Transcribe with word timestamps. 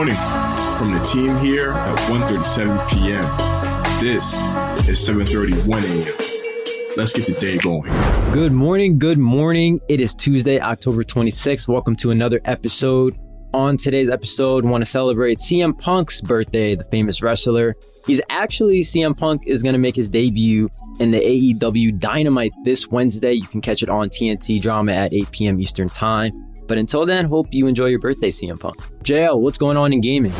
morning 0.00 0.16
from 0.78 0.94
the 0.94 1.00
team 1.00 1.36
here 1.36 1.72
at 1.72 1.98
1.37 2.10 2.88
p.m. 2.88 4.00
This 4.00 4.32
is 4.88 4.98
7.31 5.06 5.84
a.m. 5.84 6.96
Let's 6.96 7.12
get 7.12 7.26
the 7.26 7.38
day 7.38 7.58
going. 7.58 7.82
Good 8.32 8.54
morning, 8.54 8.98
good 8.98 9.18
morning. 9.18 9.78
It 9.90 10.00
is 10.00 10.14
Tuesday, 10.14 10.58
October 10.58 11.04
26th. 11.04 11.68
Welcome 11.68 11.96
to 11.96 12.12
another 12.12 12.40
episode. 12.46 13.14
On 13.52 13.76
today's 13.76 14.08
episode, 14.08 14.64
want 14.64 14.82
to 14.82 14.90
celebrate 14.90 15.36
CM 15.36 15.78
Punk's 15.78 16.22
birthday, 16.22 16.74
the 16.74 16.84
famous 16.84 17.20
wrestler. 17.20 17.74
He's 18.06 18.22
actually, 18.30 18.80
CM 18.80 19.14
Punk 19.14 19.42
is 19.46 19.62
going 19.62 19.74
to 19.74 19.78
make 19.78 19.96
his 19.96 20.08
debut 20.08 20.70
in 20.98 21.10
the 21.10 21.20
AEW 21.20 21.98
Dynamite 21.98 22.52
this 22.64 22.88
Wednesday. 22.88 23.34
You 23.34 23.46
can 23.46 23.60
catch 23.60 23.82
it 23.82 23.90
on 23.90 24.08
TNT 24.08 24.62
Drama 24.62 24.92
at 24.92 25.12
8 25.12 25.30
p.m. 25.30 25.60
Eastern 25.60 25.90
Time. 25.90 26.32
But 26.70 26.78
until 26.78 27.04
then, 27.04 27.24
hope 27.24 27.48
you 27.50 27.66
enjoy 27.66 27.86
your 27.86 27.98
birthday, 27.98 28.30
CM 28.30 28.56
Punk. 28.56 28.76
JL, 29.02 29.40
what's 29.40 29.58
going 29.58 29.76
on 29.76 29.92
in 29.92 30.00
gaming? 30.00 30.30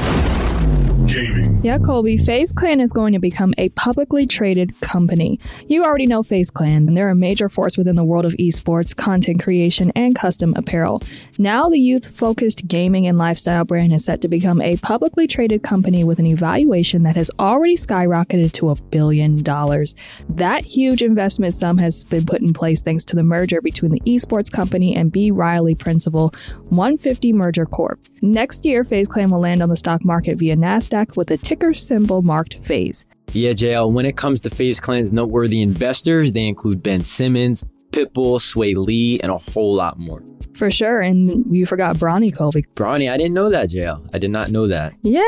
Gaming. 1.11 1.61
Yeah, 1.65 1.79
Colby, 1.79 2.17
FaZe 2.17 2.53
Clan 2.53 2.81
is 2.81 2.93
going 2.93 3.13
to 3.13 3.19
become 3.19 3.53
a 3.59 3.69
publicly 3.71 4.27
traded 4.27 4.81
company. 4.81 5.41
You 5.67 5.85
already 5.85 6.07
know 6.07 6.23
FaZe 6.23 6.51
Clan, 6.51 6.87
and 6.87 6.97
they're 6.97 7.11
a 7.11 7.15
major 7.17 7.49
force 7.49 7.77
within 7.77 7.97
the 7.97 8.05
world 8.05 8.25
of 8.25 8.33
esports, 8.35 8.97
content 8.97 9.43
creation, 9.43 9.91
and 9.97 10.15
custom 10.15 10.55
apparel. 10.57 11.03
Now, 11.39 11.69
the 11.69 11.81
youth 11.81 12.17
focused 12.17 12.69
gaming 12.69 13.07
and 13.09 13.19
lifestyle 13.19 13.65
brand 13.65 13.93
is 13.93 14.05
set 14.05 14.21
to 14.23 14.29
become 14.29 14.63
a 14.63 14.77
publicly 14.77 15.27
traded 15.27 15.63
company 15.65 16.05
with 16.05 16.21
an 16.21 16.27
evaluation 16.27 17.03
that 17.03 17.17
has 17.17 17.31
already 17.41 17.77
skyrocketed 17.77 18.53
to 18.53 18.71
a 18.71 18.77
billion 18.77 19.43
dollars. 19.43 19.97
That 20.29 20.65
huge 20.65 21.03
investment 21.03 21.55
sum 21.55 21.77
has 21.79 22.05
been 22.05 22.25
put 22.25 22.41
in 22.41 22.53
place 22.53 22.83
thanks 22.83 23.05
to 23.07 23.17
the 23.17 23.25
merger 23.25 23.61
between 23.61 23.91
the 23.91 24.01
esports 24.07 24.51
company 24.51 24.95
and 24.95 25.11
B. 25.11 25.33
Riley 25.33 25.75
Principal 25.75 26.33
150 26.69 27.33
Merger 27.33 27.67
Corp. 27.67 27.99
Next 28.23 28.65
year, 28.65 28.85
FaZe 28.85 29.09
Clan 29.09 29.31
will 29.31 29.41
land 29.41 29.63
on 29.63 29.71
the 29.71 29.77
stock 29.77 30.05
market 30.05 30.39
via 30.39 30.57
NASDAQ 30.57 31.00
with 31.17 31.31
a 31.31 31.37
ticker 31.37 31.75
symbol 31.75 32.23
marked 32.23 32.63
FAZE. 32.63 33.05
Yeah, 33.33 33.51
JL, 33.51 33.93
when 33.93 34.07
it 34.07 34.17
comes 34.17 34.41
to 34.43 34.51
FaZe 34.51 34.81
Clan's 34.81 35.13
noteworthy 35.13 35.63
investors, 35.63 36.33
they 36.33 36.47
include 36.47 36.83
Ben 36.83 37.05
Simmons, 37.05 37.65
Pitbull, 37.93 38.41
Swae 38.41 38.77
Lee, 38.77 39.21
and 39.21 39.31
a 39.31 39.39
whole 39.39 39.75
lot 39.75 39.99
more. 39.99 40.23
For 40.61 40.71
sure. 40.71 41.01
And 41.01 41.47
you 41.57 41.65
forgot 41.65 41.97
Bronny 41.97 42.37
Colby. 42.37 42.67
Bronny, 42.75 43.11
I 43.11 43.17
didn't 43.17 43.33
know 43.33 43.49
that, 43.49 43.71
JL. 43.71 44.07
I 44.13 44.19
did 44.19 44.31
not 44.31 44.51
know 44.51 44.69
that. 44.69 44.93
Yeah, 45.01 45.23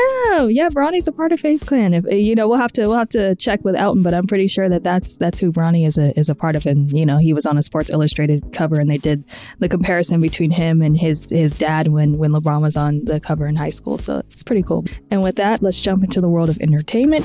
yeah, 0.46 0.68
Bronny's 0.68 1.08
a 1.08 1.12
part 1.12 1.32
of 1.32 1.40
FaZe 1.40 1.64
Clan. 1.64 1.94
If 1.94 2.04
eh, 2.06 2.16
you 2.16 2.34
know, 2.34 2.46
we'll 2.46 2.58
have 2.58 2.72
to 2.72 2.86
we'll 2.86 2.98
have 2.98 3.08
to 3.10 3.34
check 3.36 3.64
with 3.64 3.74
Elton, 3.74 4.02
but 4.02 4.12
I'm 4.12 4.26
pretty 4.26 4.46
sure 4.46 4.68
that 4.68 4.82
that's 4.82 5.16
that's 5.16 5.38
who 5.38 5.50
Bronny 5.50 5.86
is 5.86 5.96
a 5.96 6.12
is 6.20 6.28
a 6.28 6.34
part 6.34 6.54
of. 6.54 6.66
And 6.66 6.92
you 6.92 7.06
know, 7.06 7.16
he 7.16 7.32
was 7.32 7.46
on 7.46 7.56
a 7.56 7.62
Sports 7.62 7.88
Illustrated 7.88 8.52
cover, 8.52 8.78
and 8.78 8.90
they 8.90 8.98
did 8.98 9.24
the 9.58 9.70
comparison 9.70 10.20
between 10.20 10.50
him 10.50 10.82
and 10.82 10.98
his 10.98 11.30
his 11.30 11.54
dad 11.54 11.88
when 11.88 12.18
when 12.18 12.32
LeBron 12.32 12.60
was 12.60 12.76
on 12.76 13.02
the 13.06 13.18
cover 13.18 13.46
in 13.46 13.56
high 13.56 13.70
school. 13.70 13.96
So 13.96 14.18
it's 14.18 14.42
pretty 14.42 14.62
cool. 14.62 14.84
And 15.10 15.22
with 15.22 15.36
that, 15.36 15.62
let's 15.62 15.80
jump 15.80 16.04
into 16.04 16.20
the 16.20 16.28
world 16.28 16.50
of 16.50 16.58
entertainment. 16.60 17.24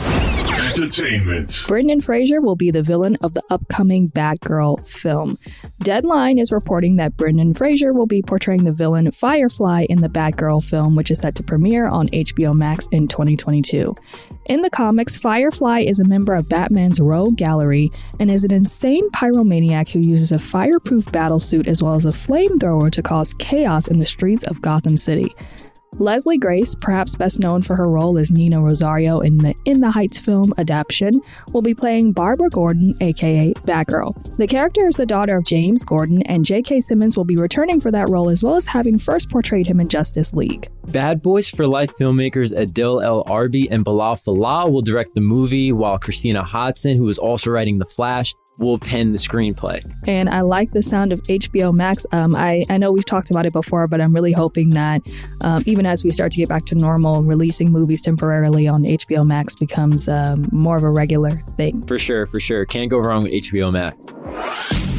Entertainment. 0.78 1.66
Brendan 1.68 2.00
Fraser 2.00 2.40
will 2.40 2.56
be 2.56 2.72
the 2.72 2.84
villain 2.84 3.18
of 3.18 3.34
the 3.34 3.44
upcoming 3.50 4.10
Batgirl 4.10 4.88
film. 4.88 5.38
Deadline 5.80 6.40
is 6.40 6.54
reporting 6.54 6.96
that 6.96 7.18
Brendan 7.18 7.54
Fraser 7.54 7.97
will 7.98 8.06
be 8.06 8.22
portraying 8.22 8.64
the 8.64 8.72
villain 8.72 9.12
Firefly 9.12 9.88
in 9.90 10.02
the 10.02 10.10
Batgirl 10.10 10.64
film, 10.64 10.96
which 10.96 11.12
is 11.12 11.20
set 11.20 11.36
to 11.36 11.44
premiere 11.44 11.88
on 11.88 12.08
HBO 12.08 12.56
Max 12.56 12.88
in 12.92 13.08
2022. 13.08 13.96
In 14.46 14.62
the 14.62 14.70
comics, 14.70 15.18
Firefly 15.18 15.82
is 15.82 16.00
a 16.00 16.08
member 16.08 16.34
of 16.34 16.48
Batman's 16.48 17.00
Rogue 17.00 17.36
Gallery 17.36 17.92
and 18.20 18.32
is 18.32 18.44
an 18.44 18.54
insane 18.54 19.10
pyromaniac 19.10 19.90
who 19.90 20.00
uses 20.00 20.32
a 20.32 20.38
fireproof 20.38 21.06
battlesuit 21.06 21.68
as 21.68 21.84
well 21.84 21.96
as 21.96 22.06
a 22.06 22.10
flamethrower 22.10 22.92
to 22.92 23.02
cause 23.02 23.34
chaos 23.34 23.88
in 23.88 24.00
the 24.00 24.06
streets 24.06 24.46
of 24.46 24.62
Gotham 24.62 24.96
City. 24.96 25.36
Leslie 26.00 26.38
Grace, 26.38 26.76
perhaps 26.76 27.16
best 27.16 27.40
known 27.40 27.64
for 27.64 27.76
her 27.76 27.90
role 27.90 28.20
as 28.20 28.32
Nina 28.32 28.62
Rosario 28.62 29.20
in 29.20 29.38
the 29.38 29.56
In 29.66 29.82
the 29.82 29.90
Heights 29.90 30.20
film 30.20 30.54
adaptation, 30.60 31.20
will 31.54 31.64
be 31.64 31.74
playing 31.74 32.12
Barbara 32.12 32.50
Gordon, 32.50 32.96
aka 33.02 33.52
Batgirl. 33.66 34.38
The 34.38 34.46
character 34.46 34.88
is 34.88 34.96
the 34.96 35.08
daughter 35.08 35.38
of 35.38 35.46
James 35.46 35.84
Gordon, 35.84 36.22
and 36.24 36.46
J.K. 36.46 36.82
Simmons 36.82 37.18
will 37.18 37.26
be 37.26 37.36
returning 37.36 37.82
for 37.82 37.90
that 37.92 38.10
role 38.10 38.30
as 38.30 38.44
well 38.44 38.56
as 38.56 38.66
having 38.66 39.00
first 39.00 39.32
portrayed 39.32 39.66
him 39.66 39.80
in 39.80 39.88
Justice 39.88 40.34
League. 40.34 40.70
Bad 40.90 41.24
Boys 41.24 41.50
for 41.50 41.68
Life 41.68 41.96
filmmakers 41.98 42.54
Adil 42.54 43.04
El 43.04 43.24
Arbi 43.26 43.68
and 43.72 43.84
Bilal 43.84 44.18
Fallah 44.18 44.70
will 44.70 44.84
direct 44.84 45.16
the 45.16 45.22
movie, 45.22 45.72
while 45.72 45.98
Christina 45.98 46.44
Hodson, 46.44 46.98
who 46.98 47.10
is 47.10 47.18
also 47.18 47.50
writing 47.50 47.80
The 47.80 47.86
Flash, 47.86 48.36
will 48.58 48.80
pen 48.80 49.12
the 49.12 49.18
screenplay. 49.18 49.84
And 50.08 50.30
I 50.30 50.42
like 50.42 50.72
the 50.72 50.82
sound 50.82 51.14
of 51.14 51.22
HBO 51.24 51.74
Max. 51.74 52.06
Um, 52.12 52.36
I, 52.36 52.64
I 52.70 52.78
know 52.78 52.92
we've 52.92 53.06
talked 53.06 53.30
about 53.30 53.46
it 53.46 53.54
before, 53.54 53.88
but 53.88 54.02
I'm 54.02 54.14
really 54.14 54.32
hoping 54.32 54.72
that 54.72 55.02
um, 55.42 55.64
even 55.66 55.86
as 55.86 56.04
we 56.04 56.12
start 56.12 56.32
to 56.34 56.38
get 56.38 56.50
back 56.50 56.66
to 56.66 56.76
normal, 56.76 57.24
releasing 57.24 57.72
movies 57.72 58.02
temporarily 58.02 58.68
on 58.68 58.84
HBO 58.84 59.24
Max 59.24 59.56
becomes 59.56 60.08
um, 60.08 60.46
more 60.52 60.76
of 60.76 60.84
a 60.84 60.90
regular 60.90 61.42
thing. 61.58 61.86
For 61.86 62.00
sure, 62.00 62.26
for 62.26 62.40
sure. 62.40 62.66
Can't 62.66 62.90
go 62.90 63.00
wrong 63.00 63.24
with 63.24 63.32
HBO 63.34 63.72
Max. 63.72 64.98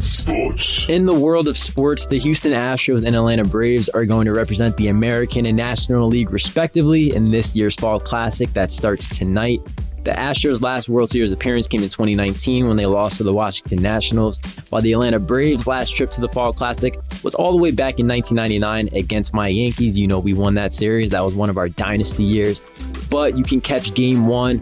Sports. 0.00 0.88
In 0.88 1.04
the 1.04 1.14
world 1.14 1.46
of 1.46 1.58
sports, 1.58 2.06
the 2.06 2.18
Houston 2.18 2.52
Astros 2.52 3.04
and 3.04 3.14
Atlanta 3.14 3.44
Braves 3.44 3.90
are 3.90 4.06
going 4.06 4.24
to 4.24 4.32
represent 4.32 4.76
the 4.78 4.88
American 4.88 5.44
and 5.44 5.56
National 5.56 6.08
League 6.08 6.30
respectively 6.30 7.14
in 7.14 7.30
this 7.30 7.54
year's 7.54 7.74
Fall 7.74 8.00
Classic 8.00 8.50
that 8.54 8.72
starts 8.72 9.06
tonight. 9.08 9.60
The 10.02 10.12
Astros' 10.12 10.62
last 10.62 10.88
World 10.88 11.10
Series 11.10 11.30
appearance 11.30 11.68
came 11.68 11.82
in 11.82 11.90
2019 11.90 12.66
when 12.66 12.78
they 12.78 12.86
lost 12.86 13.18
to 13.18 13.22
the 13.22 13.34
Washington 13.34 13.82
Nationals, 13.82 14.40
while 14.70 14.80
the 14.80 14.92
Atlanta 14.92 15.18
Braves' 15.18 15.66
last 15.66 15.94
trip 15.94 16.10
to 16.12 16.22
the 16.22 16.28
Fall 16.28 16.54
Classic 16.54 16.98
was 17.22 17.34
all 17.34 17.52
the 17.52 17.58
way 17.58 17.70
back 17.70 17.98
in 17.98 18.08
1999 18.08 18.98
against 18.98 19.34
my 19.34 19.48
Yankees. 19.48 19.98
You 19.98 20.06
know, 20.06 20.18
we 20.18 20.32
won 20.32 20.54
that 20.54 20.72
series. 20.72 21.10
That 21.10 21.20
was 21.20 21.34
one 21.34 21.50
of 21.50 21.58
our 21.58 21.68
dynasty 21.68 22.24
years. 22.24 22.62
But 23.10 23.36
you 23.36 23.44
can 23.44 23.60
catch 23.60 23.92
game 23.92 24.26
one 24.26 24.56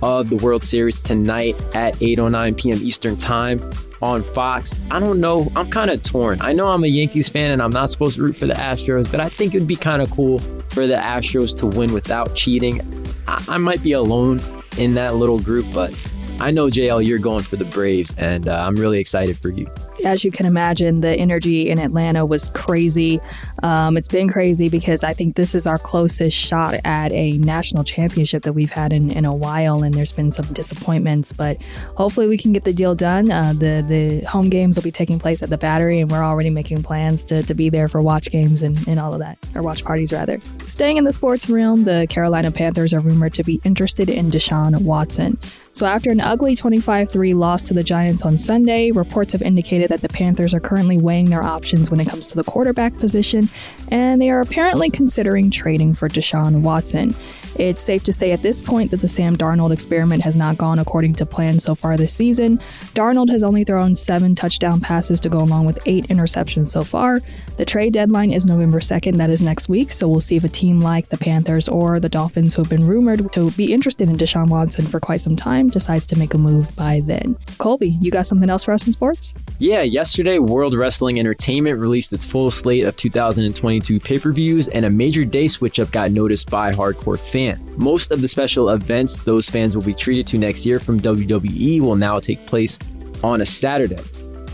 of 0.00 0.30
the 0.30 0.36
World 0.36 0.64
Series 0.64 1.00
tonight 1.00 1.56
at 1.74 1.94
8.09 1.94 2.56
p.m. 2.56 2.78
Eastern 2.80 3.16
Time 3.16 3.60
on 4.00 4.22
Fox. 4.22 4.78
I 4.92 5.00
don't 5.00 5.18
know. 5.18 5.50
I'm 5.56 5.70
kind 5.70 5.90
of 5.90 6.02
torn. 6.02 6.40
I 6.40 6.52
know 6.52 6.68
I'm 6.68 6.84
a 6.84 6.88
Yankees 6.88 7.28
fan 7.28 7.50
and 7.50 7.60
I'm 7.60 7.72
not 7.72 7.90
supposed 7.90 8.16
to 8.16 8.22
root 8.22 8.36
for 8.36 8.46
the 8.46 8.54
Astros, 8.54 9.10
but 9.10 9.18
I 9.18 9.28
think 9.28 9.54
it 9.54 9.58
would 9.58 9.66
be 9.66 9.76
kind 9.76 10.02
of 10.02 10.10
cool 10.12 10.38
for 10.68 10.86
the 10.86 10.94
Astros 10.94 11.56
to 11.58 11.66
win 11.66 11.92
without 11.92 12.36
cheating. 12.36 13.03
I, 13.26 13.58
might 13.58 13.82
be 13.82 13.92
alone 13.92 14.40
in 14.78 14.94
that 14.94 15.16
little 15.16 15.38
group, 15.38 15.66
but 15.72 15.94
I 16.40 16.50
know 16.50 16.66
JL, 16.66 17.04
you're 17.04 17.18
going 17.18 17.44
for 17.44 17.56
the 17.56 17.64
Braves, 17.66 18.14
and 18.18 18.48
uh, 18.48 18.64
I'm 18.66 18.76
really 18.76 18.98
excited 18.98 19.38
for 19.38 19.50
you. 19.50 19.70
As 20.04 20.24
you 20.24 20.30
can 20.30 20.46
imagine, 20.46 21.00
the 21.00 21.14
energy 21.14 21.68
in 21.70 21.78
Atlanta 21.78 22.26
was 22.26 22.48
crazy. 22.50 23.20
Um, 23.62 23.96
it's 23.96 24.08
been 24.08 24.28
crazy 24.28 24.68
because 24.68 25.02
I 25.02 25.14
think 25.14 25.36
this 25.36 25.54
is 25.54 25.66
our 25.66 25.78
closest 25.78 26.36
shot 26.36 26.74
at 26.84 27.12
a 27.12 27.38
national 27.38 27.84
championship 27.84 28.42
that 28.42 28.52
we've 28.52 28.72
had 28.72 28.92
in, 28.92 29.10
in 29.10 29.24
a 29.24 29.34
while, 29.34 29.82
and 29.82 29.94
there's 29.94 30.12
been 30.12 30.30
some 30.30 30.46
disappointments, 30.52 31.32
but 31.32 31.60
hopefully 31.96 32.26
we 32.26 32.36
can 32.36 32.52
get 32.52 32.64
the 32.64 32.72
deal 32.72 32.94
done. 32.94 33.30
Uh, 33.30 33.52
the 33.52 33.84
the 33.88 34.20
home 34.26 34.50
games 34.50 34.76
will 34.76 34.82
be 34.82 34.92
taking 34.92 35.18
place 35.18 35.42
at 35.42 35.50
the 35.50 35.58
Battery, 35.58 36.00
and 36.00 36.10
we're 36.10 36.22
already 36.22 36.50
making 36.50 36.82
plans 36.82 37.24
to, 37.24 37.42
to 37.42 37.54
be 37.54 37.70
there 37.70 37.88
for 37.88 38.02
watch 38.02 38.30
games 38.30 38.62
and, 38.62 38.76
and 38.86 39.00
all 39.00 39.12
of 39.12 39.20
that, 39.20 39.38
or 39.54 39.62
watch 39.62 39.84
parties 39.84 40.12
rather. 40.12 40.38
Staying 40.66 40.96
in 40.96 41.04
the 41.04 41.12
sports 41.12 41.48
realm, 41.48 41.84
the 41.84 42.06
Carolina 42.10 42.50
Panthers 42.50 42.92
are 42.92 43.00
rumored 43.00 43.34
to 43.34 43.44
be 43.44 43.60
interested 43.64 44.08
in 44.08 44.30
Deshaun 44.30 44.82
Watson. 44.82 45.38
So, 45.72 45.86
after 45.86 46.10
an 46.10 46.20
ugly 46.20 46.54
25 46.54 47.10
3 47.10 47.34
loss 47.34 47.62
to 47.64 47.74
the 47.74 47.82
Giants 47.82 48.24
on 48.24 48.38
Sunday, 48.38 48.92
reports 48.92 49.32
have 49.32 49.42
indicated 49.42 49.88
that 49.88 49.93
the 50.00 50.08
Panthers 50.08 50.54
are 50.54 50.60
currently 50.60 50.98
weighing 50.98 51.30
their 51.30 51.42
options 51.42 51.90
when 51.90 52.00
it 52.00 52.08
comes 52.08 52.26
to 52.28 52.36
the 52.36 52.44
quarterback 52.44 52.96
position, 52.98 53.48
and 53.90 54.20
they 54.20 54.30
are 54.30 54.40
apparently 54.40 54.90
considering 54.90 55.50
trading 55.50 55.94
for 55.94 56.08
Deshaun 56.08 56.62
Watson. 56.62 57.14
It's 57.56 57.82
safe 57.82 58.02
to 58.04 58.12
say 58.12 58.32
at 58.32 58.42
this 58.42 58.60
point 58.60 58.90
that 58.90 59.00
the 59.00 59.08
Sam 59.08 59.36
Darnold 59.36 59.70
experiment 59.70 60.22
has 60.22 60.34
not 60.34 60.58
gone 60.58 60.80
according 60.80 61.14
to 61.14 61.26
plan 61.26 61.60
so 61.60 61.76
far 61.76 61.96
this 61.96 62.12
season. 62.12 62.58
Darnold 62.94 63.30
has 63.30 63.44
only 63.44 63.62
thrown 63.62 63.94
seven 63.94 64.34
touchdown 64.34 64.80
passes 64.80 65.20
to 65.20 65.28
go 65.28 65.38
along 65.38 65.64
with 65.64 65.78
eight 65.86 66.08
interceptions 66.08 66.68
so 66.68 66.82
far. 66.82 67.20
The 67.56 67.64
trade 67.64 67.92
deadline 67.92 68.32
is 68.32 68.44
November 68.44 68.80
2nd, 68.80 69.18
that 69.18 69.30
is 69.30 69.40
next 69.40 69.68
week, 69.68 69.92
so 69.92 70.08
we'll 70.08 70.20
see 70.20 70.34
if 70.34 70.42
a 70.42 70.48
team 70.48 70.80
like 70.80 71.10
the 71.10 71.18
Panthers 71.18 71.68
or 71.68 72.00
the 72.00 72.08
Dolphins, 72.08 72.54
who 72.54 72.62
have 72.62 72.70
been 72.70 72.86
rumored 72.86 73.32
to 73.34 73.52
be 73.52 73.72
interested 73.72 74.08
in 74.08 74.16
Deshaun 74.16 74.48
Watson 74.48 74.84
for 74.84 74.98
quite 74.98 75.20
some 75.20 75.36
time, 75.36 75.68
decides 75.68 76.08
to 76.08 76.18
make 76.18 76.34
a 76.34 76.38
move 76.38 76.74
by 76.74 77.02
then. 77.04 77.36
Colby, 77.58 77.96
you 78.00 78.10
got 78.10 78.26
something 78.26 78.50
else 78.50 78.64
for 78.64 78.72
us 78.72 78.84
in 78.84 78.92
sports? 78.92 79.32
Yeah, 79.60 79.82
yesterday, 79.92 80.38
World 80.38 80.74
Wrestling 80.74 81.18
Entertainment 81.18 81.78
released 81.78 82.12
its 82.12 82.24
full 82.24 82.50
slate 82.50 82.84
of 82.84 82.96
2022 82.96 84.00
pay 84.00 84.18
per 84.18 84.32
views, 84.32 84.68
and 84.68 84.84
a 84.84 84.90
major 84.90 85.24
day 85.24 85.48
switch 85.48 85.80
up 85.80 85.90
got 85.90 86.10
noticed 86.10 86.50
by 86.50 86.72
hardcore 86.72 87.18
fans. 87.18 87.70
Most 87.76 88.10
of 88.10 88.20
the 88.20 88.28
special 88.28 88.70
events 88.70 89.18
those 89.18 89.48
fans 89.48 89.76
will 89.76 89.84
be 89.84 89.94
treated 89.94 90.26
to 90.28 90.38
next 90.38 90.64
year 90.64 90.78
from 90.78 91.00
WWE 91.00 91.80
will 91.80 91.96
now 91.96 92.20
take 92.20 92.46
place 92.46 92.78
on 93.22 93.40
a 93.40 93.46
Saturday. 93.46 94.02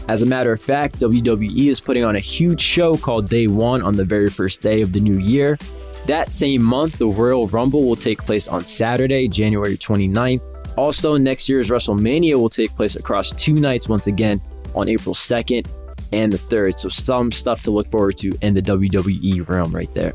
As 0.09 0.23
a 0.23 0.27
matter 0.27 0.53
of 0.53 0.61
fact, 0.61 0.99
WWE 1.01 1.67
is 1.67 1.81
putting 1.81 2.05
on 2.05 2.17
a 2.17 2.21
huge 2.21 2.61
show 2.61 2.97
called 2.97 3.29
Day 3.29 3.47
One 3.47 3.83
on 3.83 3.97
the 3.97 4.05
very 4.05 4.31
first 4.31 4.63
day 4.63 4.81
of 4.81 4.93
the 4.93 5.01
new 5.01 5.19
year. 5.19 5.59
That 6.07 6.33
same 6.33 6.63
month, 6.63 6.99
the 6.99 7.07
Royal 7.07 7.47
Rumble 7.49 7.85
will 7.85 7.97
take 7.97 8.19
place 8.19 8.49
on 8.49 8.65
Saturday, 8.65 9.29
January 9.29 9.77
29th. 9.77 10.43
Also, 10.77 11.17
next 11.17 11.49
year's 11.49 11.69
WrestleMania 11.69 12.37
will 12.37 12.49
take 12.49 12.75
place 12.75 12.97
across 12.97 13.33
two 13.33 13.55
nights 13.55 13.89
once 13.89 14.07
again 14.07 14.41
on 14.75 14.89
April 14.89 15.15
2nd 15.15 15.67
and 16.13 16.33
the 16.33 16.39
3rd. 16.39 16.79
So, 16.79 16.89
some 16.89 17.33
stuff 17.33 17.63
to 17.63 17.71
look 17.71 17.91
forward 17.91 18.19
to 18.19 18.37
in 18.43 18.55
the 18.55 18.63
WWE 18.63 19.49
realm 19.49 19.75
right 19.75 19.93
there. 19.95 20.15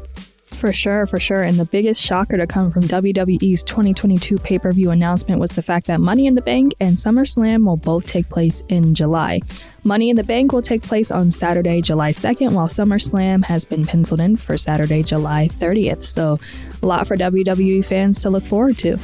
For 0.56 0.72
sure, 0.72 1.06
for 1.06 1.20
sure. 1.20 1.42
And 1.42 1.60
the 1.60 1.66
biggest 1.66 2.02
shocker 2.02 2.38
to 2.38 2.48
come 2.48 2.72
from 2.72 2.84
WWE's 2.84 3.64
2022 3.64 4.38
pay 4.38 4.58
per 4.58 4.72
view 4.72 4.90
announcement 4.92 5.40
was 5.40 5.52
the 5.52 5.62
fact 5.62 5.88
that 5.88 6.00
Money 6.00 6.28
in 6.28 6.36
the 6.36 6.42
Bank 6.42 6.74
and 6.80 6.96
SummerSlam 6.96 7.66
will 7.66 7.78
both 7.78 8.06
take 8.06 8.30
place 8.30 8.64
in 8.70 8.96
July. 8.96 9.42
Money 9.84 10.10
in 10.10 10.16
the 10.16 10.24
Bank 10.24 10.54
will 10.54 10.62
take 10.62 10.82
place 10.82 11.12
on 11.12 11.30
Saturday, 11.30 11.82
July 11.82 12.12
2nd, 12.12 12.54
while 12.54 12.68
SummerSlam 12.68 13.44
has 13.46 13.66
been 13.66 13.86
penciled 13.86 14.22
in 14.22 14.38
for 14.38 14.58
Saturday, 14.58 15.04
July 15.04 15.50
30th. 15.52 16.04
So, 16.04 16.40
a 16.82 16.86
lot 16.86 17.06
for 17.06 17.18
WWE 17.18 17.84
fans 17.84 18.22
to 18.22 18.30
look 18.30 18.44
forward 18.44 18.78
to 18.80 18.98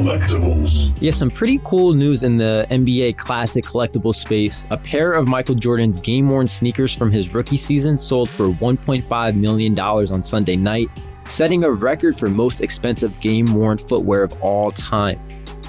collectibles. 0.00 0.96
Yeah, 1.00 1.10
some 1.10 1.30
pretty 1.30 1.58
cool 1.64 1.94
news 1.94 2.22
in 2.22 2.36
the 2.36 2.66
NBA 2.70 3.16
Classic 3.16 3.64
collectible 3.64 4.14
space. 4.14 4.66
A 4.70 4.76
pair 4.76 5.14
of 5.14 5.26
Michael 5.26 5.54
Jordan's 5.54 6.00
game 6.00 6.28
worn 6.28 6.46
sneakers 6.46 6.94
from 6.94 7.10
his 7.10 7.34
rookie 7.34 7.56
season 7.56 7.96
sold 7.96 8.28
for 8.28 8.48
$1.5 8.48 9.34
million 9.36 9.78
on 9.78 10.22
Sunday 10.22 10.56
night, 10.56 10.90
setting 11.24 11.64
a 11.64 11.70
record 11.70 12.18
for 12.18 12.28
most 12.28 12.60
expensive 12.60 13.18
game 13.20 13.54
worn 13.54 13.78
footwear 13.78 14.22
of 14.22 14.40
all 14.42 14.70
time. 14.70 15.18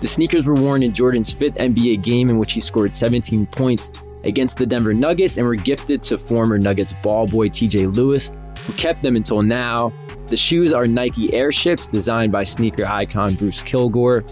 The 0.02 0.08
sneakers 0.08 0.46
were 0.46 0.56
worn 0.56 0.84
in 0.84 0.94
Jordan's 0.94 1.32
fifth 1.32 1.56
NBA 1.56 2.04
game 2.04 2.30
in 2.30 2.38
which 2.38 2.54
he 2.54 2.60
scored 2.60 2.94
17 2.94 3.46
points 3.48 3.92
against 4.26 4.58
the 4.58 4.66
Denver 4.66 4.94
Nuggets 4.94 5.38
and 5.38 5.48
were 5.48 5.56
gifted 5.56 6.04
to 6.04 6.18
former 6.18 6.60
Nuggets 6.60 6.94
ball 7.02 7.28
boy 7.28 7.48
TJ 7.48 7.94
Lewis, 7.96 8.32
who 8.66 8.74
kept 8.74 9.02
them 9.02 9.16
until 9.16 9.42
now 9.42 9.92
the 10.28 10.38
shoes 10.38 10.74
are 10.74 10.88
Nike 10.88 11.34
Airships 11.34 11.88
designed 11.88 12.32
by 12.32 12.44
sneaker 12.44 12.86
icon 12.86 13.36
Bruce 13.36 13.62
Kilgore. 13.62 14.24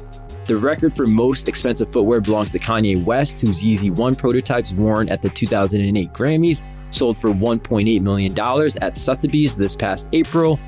The 0.45 0.57
record 0.57 0.93
for 0.93 1.07
most 1.07 1.47
expensive 1.47 1.91
footwear 1.91 2.21
belongs 2.21 2.51
to 2.51 2.59
Kanye 2.59 3.03
West, 3.03 3.41
whose 3.41 3.63
Yeezy 3.63 3.95
1 3.95 4.15
prototypes 4.15 4.73
worn 4.73 5.09
at 5.09 5.21
the 5.21 5.29
2008 5.29 6.13
Grammys 6.13 6.63
sold 6.91 7.17
for 7.17 7.29
$1.8 7.29 8.01
million 8.01 8.39
at 8.81 8.97
Sotheby's 8.97 9.55
this 9.55 9.75
past 9.75 10.07
April. 10.13 10.59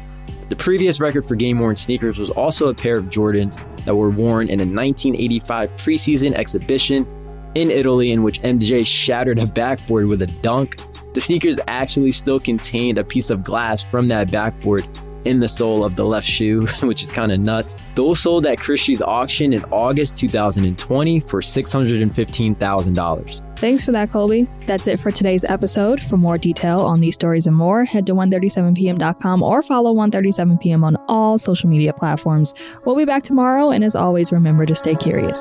The 0.49 0.55
previous 0.55 0.99
record 0.99 1.25
for 1.25 1.35
game 1.35 1.59
worn 1.59 1.75
sneakers 1.75 2.17
was 2.17 2.29
also 2.29 2.69
a 2.69 2.73
pair 2.73 2.97
of 2.97 3.05
Jordans 3.05 3.59
that 3.83 3.95
were 3.95 4.09
worn 4.09 4.47
in 4.49 4.61
a 4.61 4.65
1985 4.65 5.71
preseason 5.71 6.33
exhibition 6.33 7.05
in 7.55 7.69
Italy, 7.69 8.11
in 8.11 8.23
which 8.23 8.41
MJ 8.41 8.85
shattered 8.85 9.39
a 9.39 9.45
backboard 9.45 10.07
with 10.07 10.21
a 10.21 10.27
dunk. 10.27 10.77
The 11.13 11.21
sneakers 11.21 11.59
actually 11.67 12.11
still 12.13 12.39
contained 12.39 12.97
a 12.97 13.03
piece 13.03 13.29
of 13.29 13.43
glass 13.43 13.83
from 13.83 14.07
that 14.07 14.31
backboard 14.31 14.85
in 15.27 15.39
the 15.39 15.47
sole 15.47 15.83
of 15.83 15.95
the 15.95 16.05
left 16.05 16.27
shoe, 16.27 16.65
which 16.81 17.03
is 17.03 17.11
kind 17.11 17.31
of 17.31 17.39
nuts. 17.39 17.75
Those 17.95 18.19
sold 18.19 18.45
at 18.45 18.57
Christie's 18.57 19.01
auction 19.01 19.53
in 19.53 19.63
August 19.65 20.17
2020 20.17 21.19
for 21.19 21.41
$615,000. 21.41 23.43
Thanks 23.57 23.83
for 23.83 23.91
that, 23.91 24.11
Colby. 24.11 24.47
That's 24.67 24.85
it 24.85 24.99
for 24.99 25.09
today's 25.09 25.43
episode. 25.43 26.01
For 26.01 26.15
more 26.15 26.37
detail 26.37 26.81
on 26.81 26.99
these 26.99 27.15
stories 27.15 27.47
and 27.47 27.55
more, 27.55 27.85
head 27.85 28.05
to 28.05 28.13
137pm.com 28.13 29.41
or 29.41 29.63
follow 29.63 29.95
137pm 29.95 30.83
on 30.83 30.95
all 31.07 31.39
social 31.39 31.67
media 31.67 31.91
platforms. 31.91 32.53
We'll 32.85 32.95
be 32.95 33.05
back 33.05 33.23
tomorrow, 33.23 33.71
and 33.71 33.83
as 33.83 33.95
always, 33.95 34.31
remember 34.31 34.67
to 34.67 34.75
stay 34.75 34.95
curious. 34.95 35.39